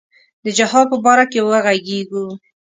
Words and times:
د 0.43 0.45
جهاد 0.57 0.85
په 0.91 0.97
باره 1.05 1.25
کې 1.31 1.39
وږغیږو. 1.47 2.25